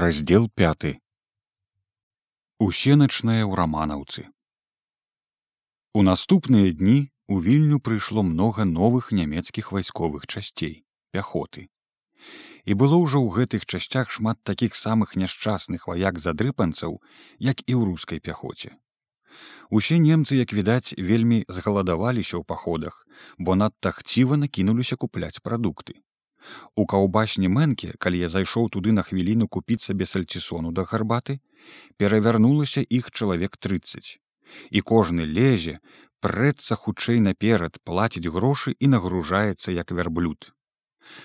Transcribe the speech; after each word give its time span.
раздел 0.00 0.48
5 0.56 0.96
усеначныя 2.66 3.42
ў 3.44 3.52
раманаўцы 3.58 4.22
у 5.92 6.04
наступныя 6.08 6.70
дні 6.78 6.94
у 7.34 7.40
вільню 7.48 7.80
прыйшло 7.88 8.24
много 8.28 8.64
новых 8.70 9.10
нямецкіх 9.18 9.68
вайсковых 9.76 10.24
часцей 10.26 10.72
пяхоты. 11.12 11.68
І 12.64 12.72
было 12.80 12.96
ўжо 13.02 13.20
ў 13.20 13.28
гэтых 13.36 13.68
часцях 13.68 14.08
шмат 14.16 14.40
такіх 14.40 14.80
самых 14.80 15.16
няшчасных 15.20 15.84
ваяк 15.92 16.16
задрыпанцаў 16.24 16.96
як 17.52 17.60
і 17.68 17.76
ў 17.76 17.92
рускай 17.92 18.24
пяхоце. 18.24 18.72
Усе 19.68 20.00
немцы 20.00 20.40
як 20.40 20.56
відаць 20.56 20.96
вельмі 20.96 21.44
згаладаваліся 21.44 22.40
ў 22.40 22.48
паходах 22.48 23.04
бо 23.36 23.52
надта 23.64 23.92
хціва 24.00 24.40
накінуліся 24.40 24.96
купляць 24.96 25.44
прадукты 25.44 26.00
У 26.76 26.86
каўбасні 26.86 27.48
мэнкі, 27.48 27.92
калі 27.98 28.18
я 28.22 28.28
зайшоў 28.28 28.70
туды 28.76 28.92
на 28.92 29.02
хвіліну 29.02 29.48
купіць 29.48 29.82
сабе 29.84 30.06
сальцісону 30.06 30.72
да 30.72 30.84
гарбаты, 30.92 31.40
перавярнулася 31.96 32.84
іх 32.98 33.10
чалавек 33.10 33.56
30. 33.56 34.18
І 34.70 34.80
кожны 34.80 35.26
лезе, 35.26 35.78
прэцца 36.20 36.76
хутчэй 36.76 37.20
наперад 37.20 37.78
плаціць 37.84 38.28
грошы 38.28 38.74
і 38.78 38.90
нагружаецца 38.94 39.72
як 39.72 39.92
вярблюд. 39.92 40.52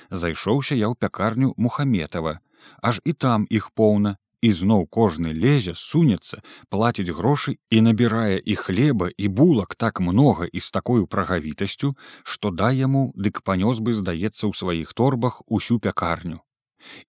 Зайшоўся 0.10 0.76
я 0.76 0.88
ў 0.92 0.96
пякарню 1.00 1.54
мухаметава, 1.58 2.40
аж 2.82 3.02
і 3.06 3.14
там 3.14 3.48
іх 3.50 3.72
поўна 3.72 4.18
і 4.46 4.52
зноў 4.60 4.86
кожны 4.98 5.34
лезе 5.44 5.74
сунецца 5.82 6.42
плаціць 6.74 7.16
грошы 7.20 7.56
і 7.78 7.82
набірае 7.88 8.40
і 8.54 8.58
хлеба 8.64 9.10
і 9.18 9.32
булак 9.40 9.76
так 9.84 10.02
многа 10.08 10.50
і 10.52 10.64
з 10.66 10.72
такою 10.78 11.08
прагавітасцю 11.16 11.94
што 12.24 12.52
да 12.64 12.72
яму 12.80 13.06
дык 13.28 13.42
панёс 13.50 13.82
бы 13.86 13.96
здаецца 14.02 14.44
ў 14.46 14.54
сваіх 14.62 14.94
торбах 15.02 15.42
усю 15.48 15.80
пякарню 15.88 16.42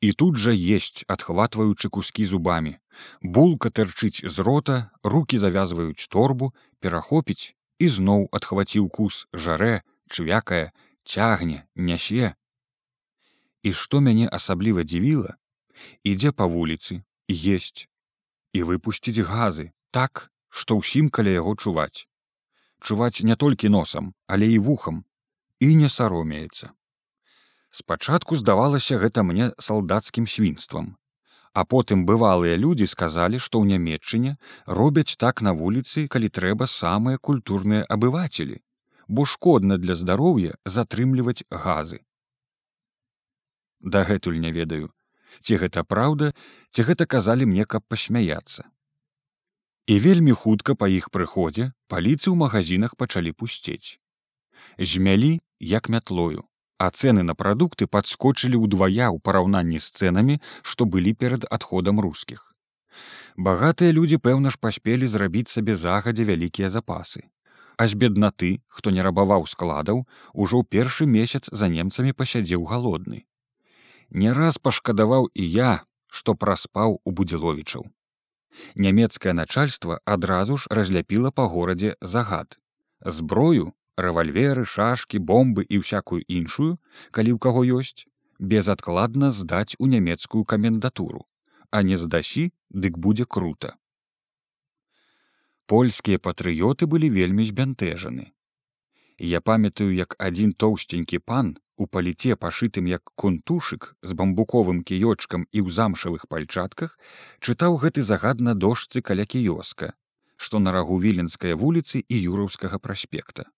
і 0.01 0.13
тут 0.13 0.41
жа 0.47 0.57
есть 0.79 1.05
адхватваючы 1.17 1.93
кускі 1.99 2.25
зубамі 2.33 2.79
булка 3.23 3.71
тэрчыць 3.81 4.25
з 4.25 4.49
рота 4.49 4.79
руки 5.05 5.39
завязваюць 5.39 6.09
торбу 6.17 6.53
перахопіць 6.81 7.53
і 7.79 7.89
зноў 7.99 8.29
адхваціў 8.39 8.89
кус 8.89 9.27
жарэ 9.33 9.85
чвякае 10.09 10.73
цягне 11.05 11.65
нясе. 11.75 12.35
І 13.63 13.73
што 13.73 14.01
мяне 14.01 14.29
асабліва 14.39 14.87
дзівіла 14.87 15.37
ідзе 16.13 16.33
па 16.33 16.47
вуліцы 16.53 17.03
есть 17.29 17.89
і 18.53 18.63
выпусціць 18.63 19.25
газы 19.29 19.73
так 19.91 20.31
што 20.49 20.79
ўсім 20.81 21.09
каля 21.09 21.33
яго 21.37 21.55
чуваць. 21.57 22.07
Чуваць 22.81 23.23
не 23.23 23.37
толькі 23.37 23.73
носам 23.73 24.15
але 24.27 24.49
і 24.51 24.59
вухам 24.59 25.05
і 25.61 25.75
не 25.75 25.89
саромеецца. 25.89 26.71
Спачатку 27.71 28.37
здавалася 28.37 28.99
гэта 29.03 29.23
мне 29.23 29.51
салдацкім 29.59 30.27
свінствам 30.27 30.95
а 31.57 31.65
потым 31.65 32.05
бывалыя 32.09 32.57
людзі 32.61 32.87
сказалі 32.93 33.41
што 33.41 33.61
ў 33.61 33.73
нямметчыне 33.73 34.37
робяць 34.79 35.17
так 35.17 35.41
на 35.47 35.57
вуліцы 35.57 36.05
калі 36.15 36.29
трэба 36.39 36.69
самыя 36.69 37.21
культурныя 37.29 37.89
абывацелі 37.97 38.61
бо 39.09 39.25
шкодна 39.25 39.79
для 39.79 39.95
здароўя 39.95 40.59
затрымліваць 40.65 41.47
газы. 41.51 42.03
Дагэтуль 43.81 44.41
не 44.45 44.53
ведаю 44.53 44.91
ці 45.41 45.61
гэта 45.63 45.85
праўда 45.85 46.33
ці 46.73 46.87
гэта 46.89 47.07
казалі 47.07 47.47
мне 47.47 47.65
каб 47.65 47.85
пасмяяцца. 47.89 48.67
І 49.87 49.99
вельмі 50.03 50.33
хутка 50.33 50.75
па 50.75 50.91
іх 50.91 51.13
прыходзе 51.15 51.71
паліцы 51.87 52.27
ў 52.31 52.37
магазинах 52.43 52.97
пачалі 52.97 53.33
пусцець. 53.33 53.99
Змялі 54.79 55.39
як 55.61 55.89
мятлою 55.89 56.45
а 56.79 56.91
цэны 56.91 57.23
на 57.29 57.35
прадукты 57.35 57.87
падскочылі 57.87 58.61
ўдвая 58.65 59.09
ў 59.09 59.19
параўнанні 59.29 59.81
з 59.81 59.93
цэнамі 60.01 60.41
што 60.63 60.85
былі 60.85 61.15
перад 61.15 61.47
адходам 61.51 62.01
рускіх. 62.07 62.43
Багатыя 63.37 63.93
людзі 63.93 64.21
пэўна 64.27 64.53
ж 64.53 64.61
паспелі 64.61 65.09
зрабіць 65.13 65.49
сабе 65.53 65.77
загадзя 65.77 66.25
вялікія 66.25 66.69
запасы. 66.73 67.25
А 67.77 67.85
з 67.89 67.97
беднаты 68.01 68.51
хто 68.73 68.91
не 68.91 69.05
рабаваў 69.05 69.45
складаў 69.53 70.05
ужо 70.33 70.63
першы 70.65 71.05
месяц 71.07 71.49
за 71.53 71.69
немцамі 71.69 72.13
пасядзеў 72.13 72.65
галодны 72.65 73.25
не 74.11 74.33
раз 74.33 74.59
пашкадаваў 74.59 75.29
і 75.35 75.51
я 75.57 75.73
што 76.09 76.35
праспаў 76.35 77.01
у 77.05 77.11
будзіловічаў 77.13 77.87
нямецкае 78.77 79.33
начальство 79.33 80.01
адразу 80.05 80.57
ж 80.57 80.69
разляпіла 80.71 81.31
па 81.31 81.47
горадзе 81.55 81.95
загад. 82.01 82.59
Зброю 83.05 83.73
рэвальверы 83.97 84.65
шашкі 84.65 85.19
бомбы 85.31 85.65
і 85.69 85.81
всякую 85.85 86.23
іншую 86.29 86.77
калі 87.13 87.37
ў 87.37 87.39
каго 87.39 87.65
ёсць 87.81 88.05
безадкладна 88.39 89.31
здаць 89.31 89.77
у 89.79 89.87
нямецкую 89.87 90.45
камендатуру. 90.45 91.27
А 91.71 91.83
не 91.83 91.97
здасі 91.97 92.53
дык 92.71 92.97
будзе 92.97 93.25
круто 93.25 93.75
польскія 95.67 96.23
патрыёты 96.23 96.87
былі 96.87 97.11
вельмі 97.11 97.45
збянтэжаны 97.45 98.31
я 99.19 99.41
памятаю 99.41 99.95
як 99.95 100.17
адзін 100.19 100.53
тоўсценькі 100.53 101.19
пан 101.19 101.57
у 101.77 101.87
паліце 101.87 102.37
пашытым 102.37 102.89
як 102.89 103.13
кунтушык 103.15 103.95
з 104.03 104.13
бамбуковым 104.13 104.83
кіёчкам 104.83 105.47
і 105.53 105.61
ў 105.65 105.69
замшавых 105.73 106.29
пальчатках 106.29 106.99
чытаў 107.41 107.81
гэты 107.81 108.03
загад 108.03 108.41
на 108.41 108.55
дошцы 108.55 109.01
каля 109.01 109.25
кіёска 109.25 109.93
што 110.37 110.59
на 110.59 110.73
рагу 110.73 111.01
віленскай 111.01 111.55
вуліцы 111.55 112.05
і 112.05 112.17
юраўскага 112.17 112.79
праспекта. 112.79 113.49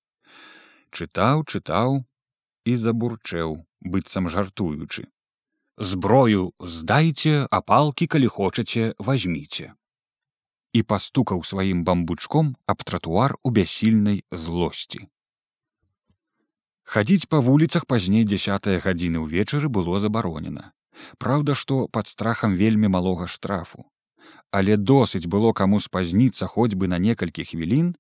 Чытаў 0.95 1.43
чытаў 1.45 2.05
і 2.65 2.77
забурчэў 2.77 3.59
быццам 3.83 4.29
жартуючы. 4.29 5.11
Зброю 5.79 6.55
здайце 6.59 7.47
апалкі 7.51 8.07
калі 8.07 8.27
хочаце 8.27 8.95
возьміце 8.99 9.75
і 10.79 10.83
пастукаў 10.83 11.43
сваім 11.49 11.83
бамбучком 11.85 12.55
аб 12.67 12.83
тратуар 12.85 13.39
у 13.43 13.51
бяссільнай 13.51 14.25
злосці 14.31 15.07
хадзіць 16.89 17.29
па 17.29 17.45
вуліцах 17.45 17.85
пазней 17.85 18.25
дзясятая 18.25 18.81
гадзіны 18.81 19.25
ўвечары 19.29 19.69
было 19.69 20.01
забаронена 20.01 20.73
Праўда 21.19 21.55
што 21.55 21.87
пад 21.89 22.09
страхам 22.09 22.57
вельмі 22.57 22.89
малога 22.89 23.27
штрафу. 23.27 23.87
Але 24.51 24.77
досыць 24.77 25.29
было 25.31 25.53
каму 25.53 25.81
спазніцца 25.81 26.47
хоць 26.47 26.75
бы 26.75 26.89
на 26.89 26.99
некалькі 26.99 27.45
хвілін 27.45 27.95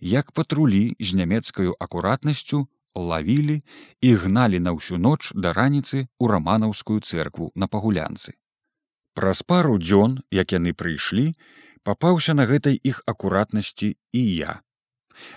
як 0.00 0.32
патрулі 0.32 0.82
з 0.98 1.14
нямецкаю 1.20 1.74
акуратнасцю 1.86 2.66
лавілі 2.94 3.60
і 4.00 4.14
гналі 4.24 4.58
на 4.66 4.74
ўсю 4.74 4.98
ноч 4.98 5.30
да 5.34 5.52
раніцы 5.52 6.06
ў 6.06 6.24
раманаўскую 6.34 7.00
цэркву 7.00 7.50
на 7.54 7.66
пагулянцы. 7.66 8.34
Праз 9.14 9.42
пару 9.42 9.78
дзён 9.78 10.22
як 10.30 10.54
яны 10.54 10.72
прыйшлі 10.72 11.34
папаўся 11.82 12.34
на 12.38 12.46
гэтай 12.46 12.78
іх 12.82 13.02
акуратнасці 13.06 13.94
і 14.12 14.22
я 14.34 14.62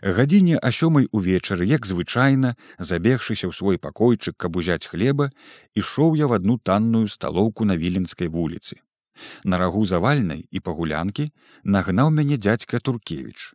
гадзіне 0.02 0.60
а 0.62 0.72
сёмай 0.72 1.08
увечары 1.12 1.66
як 1.70 1.86
звычайна 1.86 2.56
забегшыся 2.80 3.48
ў 3.48 3.54
свой 3.56 3.78
пакойчык 3.78 4.38
каб 4.38 4.60
узяць 4.62 4.90
хлеба 4.92 5.32
ішоў 5.76 6.16
я 6.20 6.28
в 6.28 6.34
адну 6.40 6.58
танную 6.58 7.08
сталоўку 7.08 7.66
на 7.66 7.76
віленскай 7.76 8.28
вуліцы. 8.28 8.82
На 9.44 9.58
рагу 9.58 9.86
завальнай 9.86 10.46
і 10.52 10.60
пагулянкі 10.60 11.32
нагнаў 11.64 12.10
мяне 12.10 12.38
дядзька 12.38 12.80
туркевич 12.80 13.54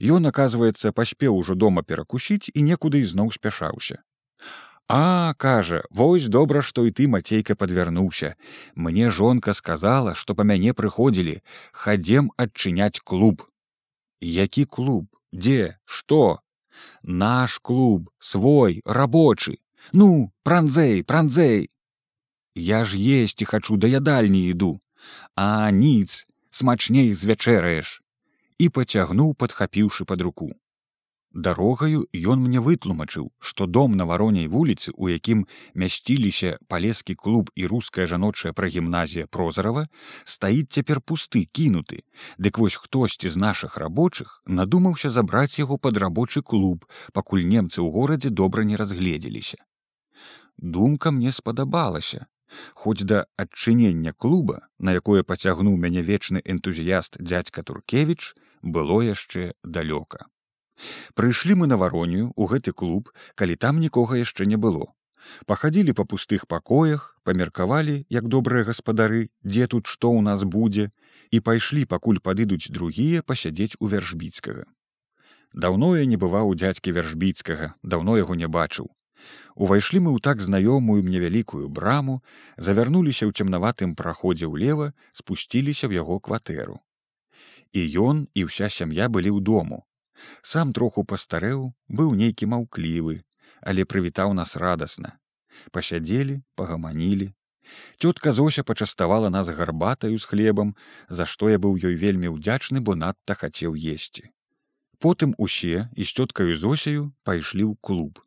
ён 0.00 0.26
оказывается 0.26 0.92
паспеў 0.92 1.36
ужо 1.36 1.54
дома 1.54 1.82
перакусіць 1.82 2.52
і 2.54 2.60
некуды 2.62 3.00
ізноў 3.00 3.32
спяшаўся. 3.32 4.02
А 4.92 5.34
кажа 5.38 5.82
вось 5.90 6.26
добра 6.26 6.62
што 6.66 6.84
і 6.86 6.90
ты 6.90 7.06
мацейка 7.08 7.54
подвярнуўся 7.54 8.34
мне 8.74 9.10
жонка 9.10 9.52
сказала 9.54 10.14
што 10.22 10.34
па 10.34 10.46
мяне 10.50 10.74
прыходзілі 10.74 11.36
хадзем 11.84 12.32
адчыняць 12.44 12.98
клуб 13.12 13.46
які 14.20 14.64
клуб 14.64 15.06
дзе? 15.32 15.78
Что 15.84 16.40
наш 17.02 17.58
клуб 17.60 18.10
свой 18.18 18.80
рабочы. 18.84 19.58
Ну 19.92 20.32
пранзей 20.42 21.02
пранзей 21.02 21.70
я 22.54 22.84
ж 22.84 22.96
есці 22.96 23.44
хачу 23.44 23.76
да 23.76 23.86
ядальні 23.86 24.46
іду. 24.48 24.80
А 25.34 25.70
ніц 25.70 26.26
смачней 26.50 27.14
звячэраеш. 27.14 28.02
І 28.58 28.68
пацягнуў 28.68 29.34
падхапіўшы 29.34 30.04
под 30.04 30.20
руку 30.20 30.52
дарогаю 31.32 32.06
ён 32.12 32.42
мне 32.42 32.60
вытлумачыў 32.60 33.30
што 33.38 33.66
дом 33.66 33.92
на 33.96 34.04
вароней 34.04 34.48
вуліцы 34.48 34.92
у 34.96 35.08
якім 35.08 35.46
мясціліся 35.74 36.58
палескі 36.66 37.14
клуб 37.14 37.50
і 37.54 37.66
руская 37.66 38.06
жаночая 38.06 38.52
прагімназія 38.52 39.26
прозарова 39.26 39.86
стаіць 40.24 40.72
цяпер 40.74 41.00
пусты 41.00 41.46
кінуты. 41.46 42.02
Дык 42.38 42.58
вось 42.58 42.74
хтосьці 42.74 43.28
з 43.28 43.36
нашых 43.36 43.78
рабочых 43.78 44.42
надумаўся 44.46 45.10
забраць 45.10 45.58
яго 45.58 45.78
пад 45.78 45.96
рабочы 45.96 46.42
клуб 46.42 46.84
пакуль 47.12 47.46
немцы 47.46 47.78
ў 47.80 47.90
горадзе 47.90 48.30
добра 48.30 48.64
не 48.64 48.76
разгледзеліся. 48.76 49.62
Думка 50.58 51.10
мне 51.10 51.32
спадабалася. 51.32 52.26
Хоць 52.74 53.06
да 53.06 53.26
адчынення 53.38 54.12
клуба 54.12 54.66
на 54.78 54.98
якое 54.98 55.22
пацягнуў 55.22 55.78
мяне 55.78 56.02
вечны 56.02 56.42
энтузіяст 56.44 57.22
дядзька 57.22 57.62
туркевич 57.62 58.34
было 58.62 58.98
яшчэ 59.06 59.54
далёка 59.62 60.26
Прыйшлі 61.14 61.58
мы 61.60 61.66
на 61.66 61.76
варонію 61.76 62.32
ў 62.36 62.44
гэты 62.54 62.72
клуб, 62.72 63.12
калі 63.34 63.56
там 63.56 63.80
нікога 63.80 64.20
яшчэ 64.20 64.46
не 64.46 64.56
было. 64.56 64.88
пахадзілі 65.46 65.92
па 65.98 66.04
пустых 66.04 66.46
пакоях 66.46 67.06
памеркавалі 67.24 67.96
як 68.16 68.28
добрыя 68.34 68.66
гаспадары 68.68 69.22
дзе 69.44 69.66
тут 69.66 69.86
што 69.86 70.12
ў 70.12 70.20
нас 70.26 70.44
будзе 70.44 70.90
і 71.30 71.40
пайшлі 71.48 71.84
пакуль 71.94 72.22
падыдуць 72.28 72.72
другія 72.76 73.22
пасядзець 73.22 73.76
у 73.80 73.90
вяршбіцкага. 73.94 74.64
Даўно 75.52 75.96
я 75.98 76.06
не 76.06 76.16
бываў 76.16 76.54
у 76.54 76.56
дзядзькі 76.62 76.94
вяршбіцкага 76.98 77.74
даўно 77.82 78.16
яго 78.18 78.34
не 78.42 78.48
бачыў. 78.48 78.90
Увайшлі 79.54 80.00
мы 80.06 80.10
ў 80.16 80.24
так 80.24 80.40
знаёмую 80.40 81.02
мне 81.04 81.20
вялікую 81.20 81.68
браму 81.68 82.22
завярнуліся 82.56 83.26
ў 83.28 83.34
цемнаватым 83.36 83.94
праходзе 83.98 84.48
ўлева 84.48 84.92
спусціліся 85.12 85.90
ў 85.90 86.00
яго 86.00 86.20
кватэру. 86.20 86.80
І 87.76 87.86
ён 88.08 88.26
і 88.34 88.48
ўся 88.48 88.72
сям'я 88.72 89.12
былі 89.12 89.30
ў 89.36 89.44
дому 89.44 89.84
сам 90.42 90.72
троху 90.72 91.04
пастарэў 91.04 91.72
быў 91.88 92.14
нейкі 92.14 92.50
маўклівы 92.52 93.20
але 93.60 93.84
прывітаў 93.84 94.32
нас 94.34 94.56
радасна. 94.56 95.16
Пасядзелі 95.72 96.40
пагаманілі. 96.56 97.32
Цётка 98.02 98.32
зося 98.32 98.64
пачаставала 98.64 99.30
нас 99.30 99.48
гарбатаю 99.48 100.18
з 100.18 100.24
хлебам 100.24 100.74
за 101.08 101.26
што 101.26 101.50
я 101.50 101.58
быў 101.58 101.76
ёй 101.76 101.94
вельмі 101.94 102.32
ўдзячны 102.34 102.80
бо 102.80 102.96
надта 102.96 103.34
хацеў 103.34 103.76
есці. 103.76 104.32
Потым 104.98 105.34
усе 105.38 105.88
і 105.96 106.04
з 106.04 106.10
цёткаю 106.10 106.56
зосею 106.56 107.12
пайшлі 107.24 107.64
ў 107.70 107.76
клуб. 107.80 108.18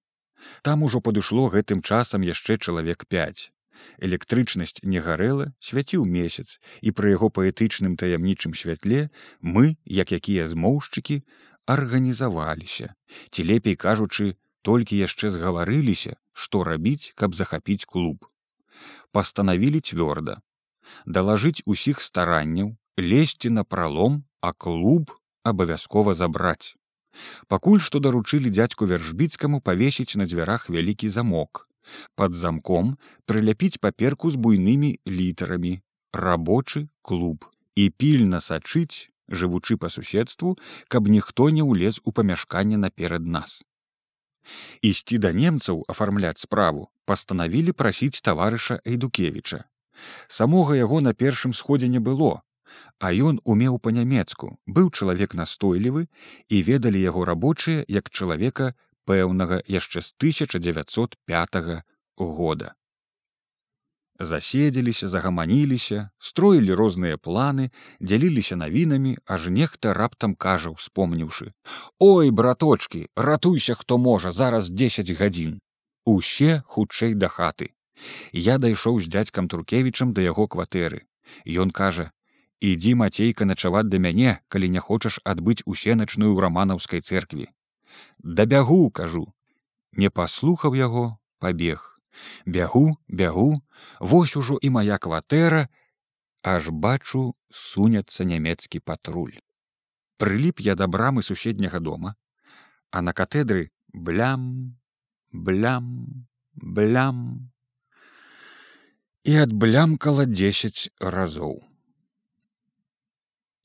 Там 0.62 0.84
ужо 0.84 1.02
падышло 1.02 1.50
гэтым 1.50 1.82
часам 1.82 2.22
яшчэ 2.22 2.58
чалавек 2.58 3.06
пяць. 3.08 3.52
Электрычнасць 4.00 4.80
не 4.84 5.02
гарэла 5.04 5.52
свяціў 5.60 6.06
месяц 6.06 6.60
і 6.82 6.94
пры 6.96 7.12
яго 7.18 7.28
паэтычным 7.30 7.98
таямнічым 8.00 8.54
святле 8.56 9.10
мы 9.42 9.76
як 9.84 10.14
якія 10.16 10.48
змоўшчыкі 10.48 11.24
арганізаваліся. 11.66 12.94
Ці 13.32 13.42
лепей 13.44 13.76
кажучы 13.76 14.36
толькі 14.62 14.98
яшчэ 14.98 15.30
згаварыліся 15.30 16.18
што 16.34 16.64
рабіць 16.64 17.14
каб 17.16 17.36
захапіць 17.36 17.86
клуб. 17.86 18.26
Пастанавілі 19.12 19.80
цвёрда. 19.80 20.42
Далажыць 21.06 21.64
усіх 21.66 22.02
старанняў 22.02 22.76
лезці 22.98 23.50
на 23.50 23.64
пралом 23.64 24.24
а 24.42 24.54
клуб 24.54 25.14
абавязкова 25.44 26.14
забраць. 26.14 26.76
Пакуль 27.48 27.80
што 27.86 28.00
даручылі 28.00 28.50
дзядзьку 28.50 28.90
вяршбіцкаму 28.90 29.62
павесіць 29.62 30.18
на 30.18 30.26
дзвярах 30.26 30.70
вялікі 30.70 31.10
замок. 31.10 31.70
Под 32.16 32.34
замком 32.34 32.98
прыляпіць 33.26 33.78
паперку 33.78 34.32
з 34.32 34.36
буйнымі 34.36 35.00
літарамі. 35.08 35.82
Рабочы 36.14 36.88
клуб. 37.02 37.46
І 37.76 37.90
пільна 37.90 38.40
сачыць 38.40 39.13
жывучы 39.30 39.78
па 39.78 39.90
суседству, 39.90 40.58
каб 40.88 41.08
ніхто 41.08 41.50
не 41.50 41.64
ўлез 41.64 42.00
у 42.04 42.12
памяшканне 42.12 42.78
наперад 42.78 43.26
нас. 43.26 43.62
Ісці 44.82 45.18
да 45.24 45.32
немцаў 45.32 45.84
афармляць 45.88 46.44
справу 46.44 46.90
пастанавілі 47.06 47.72
прасіць 47.72 48.22
таварыша 48.22 48.80
Эйдукевіча. 48.84 49.64
Самога 50.28 50.76
яго 50.76 51.00
на 51.02 51.14
першым 51.14 51.54
сходзе 51.54 51.88
не 51.88 52.00
было, 52.00 52.44
а 53.00 53.14
ён 53.14 53.40
умеў 53.46 53.80
па-нямецку, 53.80 54.58
быў 54.68 54.92
чалавек 54.92 55.36
настойлівы 55.40 56.08
і 56.50 56.62
ведалі 56.70 57.00
яго 57.00 57.26
рабочыя 57.26 57.86
як 57.88 58.10
чалавека 58.10 58.74
пэўнага 59.06 59.64
яшчэ 59.68 60.02
з 60.02 60.10
1905 60.20 61.84
года 62.18 62.74
заседзеліся 64.30 65.08
загаманіліся 65.08 66.10
строілі 66.20 66.78
розныя 66.80 67.18
планы 67.18 67.70
дзяліліся 68.00 68.56
навінамі 68.56 69.18
аж 69.26 69.50
нехта 69.60 69.94
раптам 70.00 70.34
кажа 70.34 70.74
успомніўшы 70.74 71.52
ой 72.00 72.32
браточки 72.32 73.08
ратуйся 73.16 73.76
хто 73.76 73.98
можа 73.98 74.32
зараз 74.32 74.70
10 74.70 75.12
гадзін 75.22 75.60
усе 76.06 76.64
хутчэй 76.68 77.14
да 77.16 77.30
хаты. 77.32 77.72
Я 78.34 78.58
дайшоў 78.58 79.00
з 79.00 79.08
дядзькам 79.08 79.48
туркевічам 79.48 80.12
да 80.12 80.22
яго 80.26 80.48
кватэры. 80.48 81.08
Ён 81.46 81.72
кажа 81.72 82.12
ідзі 82.64 82.94
мацейка 83.00 83.46
начаваць 83.46 83.88
да 83.92 84.00
мяне 84.00 84.40
калі 84.48 84.70
не 84.76 84.82
хочаш 84.84 85.20
адбыць 85.32 85.64
усеначную 85.66 86.32
ў 86.32 86.40
раманаўскай 86.46 87.04
церкві 87.04 87.48
дабягу 88.40 88.90
кажу 89.00 89.26
не 90.04 90.10
паслухаў 90.10 90.78
яго 90.80 91.04
пабег 91.44 91.93
бягу 92.46 92.98
бягу 93.08 93.54
вось 94.00 94.36
ужо 94.36 94.60
і 94.62 94.70
моя 94.70 94.98
кватэра 94.98 95.68
аж 96.44 96.70
бачу 96.70 97.36
сунецца 97.50 98.28
нямецкі 98.28 98.80
патруль. 98.80 99.40
Прыліп 100.18 100.60
я 100.60 100.76
да 100.76 100.88
брамы 100.88 101.22
суседняга 101.22 101.80
дома 101.80 102.16
а 102.92 103.02
на 103.02 103.14
катедры 103.14 103.72
блям 103.94 104.78
блям 105.32 106.28
блям. 106.54 107.50
І 109.24 109.36
адблямкала 109.40 110.26
дзесяць 110.28 110.92
разоў. 111.00 111.64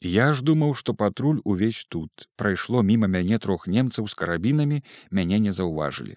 Я 0.00 0.30
ж 0.32 0.46
думаў, 0.46 0.74
што 0.78 0.94
патруль 0.94 1.42
увесь 1.42 1.82
тут. 1.90 2.30
Прайшло 2.36 2.82
міма 2.86 3.10
мяне 3.10 3.38
трох 3.42 3.66
немцаў 3.66 4.06
з 4.06 4.14
карабінамі 4.14 4.84
мяне 5.10 5.42
не 5.42 5.52
заўважылі 5.52 6.14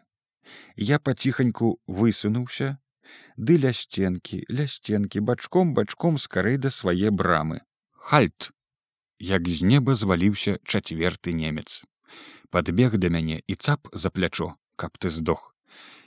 я 0.75 0.99
паціханьку 0.99 1.79
высунуўся 1.87 2.77
ды 3.37 3.57
ля 3.57 3.73
сценкі 3.73 4.43
ля 4.49 4.67
сценкі 4.67 5.21
бачком 5.27 5.73
бачком 5.73 6.17
скарэй 6.17 6.57
да 6.57 6.69
свае 6.69 7.11
брамы. 7.11 7.61
Хальт! 7.91 8.51
Як 9.19 9.47
з 9.49 9.61
неба 9.61 9.95
зваліўся 9.95 10.57
чацверты 10.63 11.33
немец. 11.33 11.83
Подбег 12.49 12.97
да 12.97 13.09
мяне 13.09 13.41
і 13.47 13.55
цап 13.55 13.87
за 13.93 14.09
плячо 14.09 14.53
каб 14.75 14.97
ты 14.97 15.09
здох. 15.09 15.55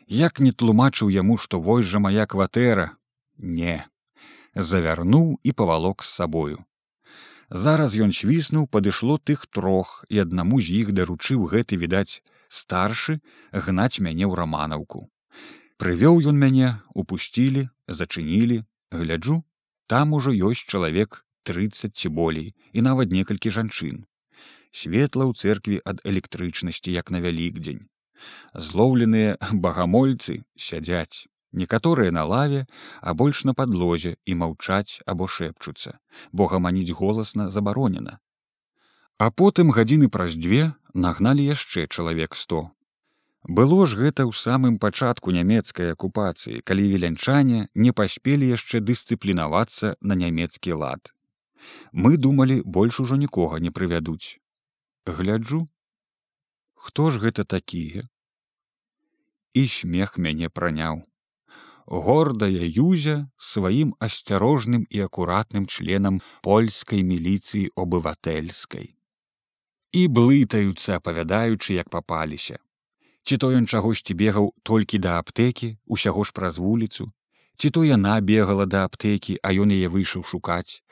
Як 0.06 0.40
не 0.40 0.52
тлумачыў 0.52 1.08
яму 1.14 1.38
што 1.38 1.60
вось 1.60 1.86
жа 1.86 2.02
моя 2.02 2.26
кватэра. 2.26 2.96
Не. 3.38 3.86
Завярнуў 4.54 5.38
і 5.42 5.52
павалок 5.52 6.02
з 6.02 6.10
сабою. 6.10 6.58
Зараз 7.50 7.94
ён 7.94 8.10
свіснуў 8.10 8.66
падышло 8.66 9.18
тых 9.18 9.46
трох 9.46 10.04
і 10.08 10.18
аднаму 10.26 10.60
з 10.60 10.82
іх 10.82 10.92
даручыў 10.98 11.46
гэты 11.54 11.78
відаць 11.78 12.22
старшы 12.48 13.20
гнаць 13.52 14.00
мяне 14.00 14.24
ў 14.28 14.34
раманаўку. 14.40 15.08
Прывёў 15.78 16.22
ён 16.30 16.38
мяне 16.38 16.70
упусцілі 16.94 17.68
зачынілі 17.88 18.62
гляджу 18.92 19.42
там 19.86 20.14
ужо 20.18 20.30
ёсць 20.30 20.64
чалавек 20.64 21.24
трыццаць 21.44 21.94
ці 21.94 22.08
болей 22.08 22.54
і 22.72 22.84
нават 22.88 23.12
некалькі 23.12 23.50
жанчын. 23.56 24.04
Светла 24.72 25.28
ў 25.28 25.32
церкві 25.34 25.82
ад 25.84 26.00
электрычнасці 26.04 26.94
як 26.94 27.10
на 27.14 27.20
вялікдзень. 27.24 27.84
Злоўленыя 28.54 29.36
багамольцы 29.66 30.42
сядзяць 30.56 31.28
некаторыя 31.54 32.10
на 32.10 32.24
лаве 32.24 32.66
а 33.00 33.14
больш 33.14 33.44
на 33.48 33.54
падлозе 33.54 34.16
і 34.26 34.36
маўчаць 34.42 35.00
або 35.06 35.28
шэпчуцца 35.30 35.98
бо 36.32 36.48
гаманіць 36.52 36.96
голасна 37.00 37.48
забаронена 37.56 38.18
А 39.16 39.30
потым 39.30 39.70
гадзіны 39.70 40.08
праз 40.10 40.34
дзве 40.34 40.74
нагналі 40.92 41.44
яшчэ 41.46 41.86
чалавек 41.86 42.34
сто. 42.34 42.70
Было 43.46 43.86
ж 43.86 43.94
гэта 44.00 44.26
ў 44.26 44.34
самым 44.34 44.78
пачатку 44.82 45.30
нямецкай 45.30 45.94
акупацыі, 45.94 46.62
калі 46.66 46.86
вілянчане 46.90 47.68
не 47.74 47.92
паспелі 47.92 48.48
яшчэ 48.50 48.80
дысцыплінавацца 48.82 49.94
на 50.00 50.18
нямецкі 50.18 50.74
лад. 50.82 51.14
Мы 51.92 52.16
думалі, 52.16 52.62
больш 52.66 52.98
ужо 53.04 53.14
нікога 53.14 53.62
не 53.62 53.70
прывядуць. 53.70 54.42
Гляджу, 55.06 55.62
хто 56.74 57.10
ж 57.10 57.22
гэта 57.22 57.44
такія? 57.44 58.08
І 59.54 59.68
смех 59.68 60.18
мяне 60.18 60.50
праняў. 60.50 61.06
Гордая 61.86 62.66
юзя 62.66 63.30
сваім 63.38 63.94
асцярожным 64.00 64.90
і 64.90 65.06
акуратным 65.06 65.70
членам 65.70 66.18
польскай 66.42 67.06
міліцыі 67.06 67.70
обывательскай 67.78 68.94
і 69.94 70.06
блытаюцца 70.18 70.98
апавядаючы 71.00 71.78
як 71.78 71.90
папаліся. 71.96 72.58
Ці 73.24 73.38
то 73.40 73.50
ён 73.56 73.66
чагосьці 73.66 74.14
бегаў 74.20 74.50
толькі 74.62 74.98
да 75.04 75.18
аптэкі 75.22 75.76
усяго 75.86 76.24
ж 76.28 76.34
праз 76.38 76.58
вуліцу 76.58 77.12
ці 77.56 77.70
то 77.70 77.84
яна 77.86 78.20
бегала 78.20 78.66
да 78.66 78.84
аптэкі 78.90 79.38
а 79.42 79.54
ён 79.64 79.70
яе 79.76 79.88
выйшаў 79.88 80.26
шукаць. 80.26 80.82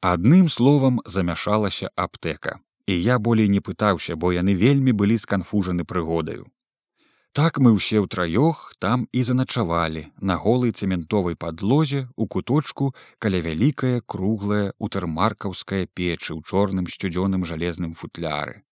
Адным 0.00 0.48
словам 0.52 1.00
замяшалася 1.06 1.90
аптэка. 1.96 2.60
І 2.86 2.94
я 3.00 3.18
болей 3.18 3.48
не 3.48 3.60
пытаўся 3.60 4.16
бо 4.16 4.32
яны 4.36 4.54
вельмі 4.54 4.92
былі 4.92 5.16
сканфужаны 5.18 5.84
прыгодаю 5.84 6.46
Так 7.32 7.58
мы 7.62 7.70
ўсе 7.78 8.02
ўтраёх 8.02 8.74
там 8.82 9.06
і 9.14 9.22
заначавалі 9.22 10.00
на 10.18 10.34
голай 10.34 10.74
цэментовай 10.74 11.38
падлозе 11.38 12.10
у 12.18 12.26
куточку 12.26 12.90
каля 13.22 13.38
вялікая 13.38 14.02
круглая 14.02 14.74
утэрмаркаўская 14.82 15.86
печы 15.94 16.34
ў 16.34 16.42
чорным 16.42 16.90
сцюдзёным 16.90 17.46
жалезным 17.46 17.94
футляры. 17.94 18.66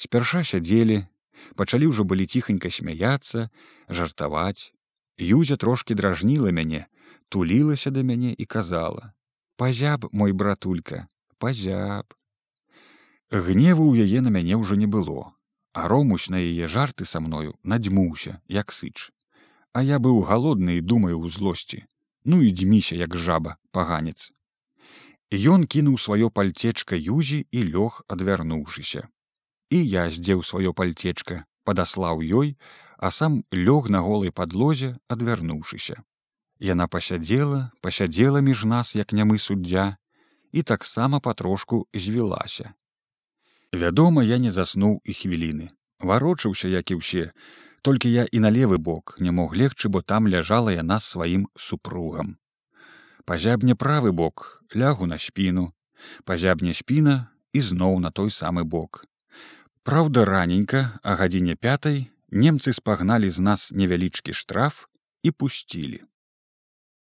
Спярша 0.00 0.40
сядзелі, 0.40 1.04
пачалі 1.52 1.92
ўжо 1.92 2.08
былі 2.08 2.24
ціханька 2.24 2.72
смяяцца, 2.72 3.52
жартаваць. 3.92 4.72
Юзя 5.20 5.60
трошки 5.60 5.92
дражніла 5.92 6.48
мяне, 6.48 6.88
тулілася 7.28 7.92
да 7.92 8.00
мяне 8.00 8.32
і 8.32 8.48
казала: 8.48 9.12
«Пазяб 9.60 10.08
мой 10.16 10.32
братулька, 10.32 11.12
пазяб. 11.36 12.16
Гневу 13.28 13.92
ў 13.92 14.08
яе 14.08 14.24
на 14.24 14.32
мяне 14.32 14.56
ўжо 14.56 14.80
не 14.80 14.88
было 14.88 15.36
а 15.72 15.88
ромусь 15.88 16.28
на 16.28 16.36
яе 16.36 16.68
жарты 16.68 17.04
са 17.04 17.20
мною 17.20 17.56
надзьмуўся 17.62 18.40
як 18.48 18.72
сыч. 18.72 19.10
А 19.72 19.82
я 19.82 19.98
быў 19.98 20.20
галодны 20.28 20.76
і 20.78 20.84
думаю 20.84 21.16
ў 21.16 21.32
злосці. 21.32 21.84
Ну 22.24 22.42
і 22.42 22.52
дзьміся 22.52 22.96
як 22.96 23.16
жаба 23.16 23.56
паганец. 23.72 24.32
Ён 25.32 25.64
кінуў 25.64 25.96
сваё 25.96 26.28
пальцечка 26.28 26.94
юзі 26.96 27.48
і 27.50 27.64
лёг 27.72 28.04
адвярнуўшыся. 28.06 29.08
І 29.72 29.78
я 29.80 30.10
здзеў 30.12 30.44
сваё 30.44 30.76
пальцечка 30.76 31.48
падаслаў 31.64 32.20
ёй 32.20 32.56
а 32.98 33.10
сам 33.10 33.42
лёг 33.50 33.88
на 33.88 34.04
голай 34.04 34.30
падлозе 34.30 34.98
адвярнуўшыся. 35.08 36.04
Яна 36.60 36.86
пасядзела 36.86 37.72
пасядзела 37.80 38.44
між 38.44 38.68
нас 38.68 38.94
як 38.94 39.16
нямы 39.16 39.38
суддзя 39.38 39.96
і 40.52 40.62
таксама 40.62 41.18
патрошку 41.18 41.88
звілася 41.94 42.76
Вядома 43.72 44.22
я 44.22 44.36
не 44.38 44.50
заснуў 44.50 45.00
і 45.04 45.12
хвіліны. 45.16 45.68
Варочаўся 46.00 46.68
як 46.68 46.90
і 46.92 47.00
ўсе. 47.00 47.32
Толькі 47.82 48.12
я 48.12 48.28
і 48.28 48.38
на 48.44 48.52
левы 48.52 48.76
бок 48.78 49.16
не 49.18 49.32
мог 49.32 49.56
легчы 49.56 49.88
бо 49.88 50.02
там 50.02 50.28
ляжала 50.28 50.76
яна 50.76 51.00
сваім 51.00 51.48
супругам. 51.56 52.36
Пазябне 53.24 53.74
правы 53.74 54.12
бок 54.12 54.62
лягу 54.76 55.08
на 55.08 55.18
спіну. 55.18 55.72
Пазябне 56.24 56.74
спіна 56.76 57.32
і 57.52 57.60
зноў 57.64 57.98
на 57.98 58.10
той 58.10 58.30
самы 58.30 58.64
бок. 58.64 59.08
Праўда 59.82 60.28
раненька 60.28 61.00
а 61.02 61.16
гадзіне 61.16 61.56
пятай 61.56 62.12
немцы 62.28 62.76
спагналі 62.76 63.30
з 63.30 63.40
нас 63.40 63.72
невялічкі 63.72 64.36
штраф 64.36 64.86
і 65.22 65.30
пусцілі 65.32 66.04